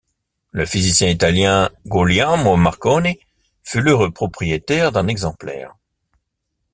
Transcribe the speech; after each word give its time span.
Le 0.49 0.65
physicien 0.65 1.09
italien 1.11 1.69
Guglielmo 1.85 2.55
Marconi 2.57 3.19
fut 3.63 3.81
l'heureux 3.81 4.09
propriétaire 4.09 4.91
d'un 4.91 5.07
exemplaire. 5.07 5.75